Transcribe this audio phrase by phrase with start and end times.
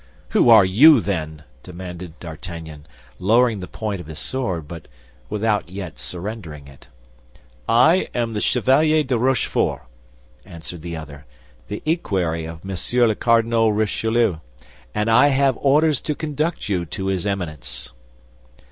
[0.29, 2.87] "Who are you, then?" demanded D'Artagnan,
[3.19, 4.87] lowering the point of his sword, but
[5.29, 6.87] without yet surrendering it.
[7.69, 9.83] "I am the Chevalier de Rochefort,"
[10.43, 11.25] answered the other,
[11.67, 14.39] "the equerry of Monsieur le Cardinal Richelieu,
[14.95, 17.91] and I have orders to conduct you to his Eminence."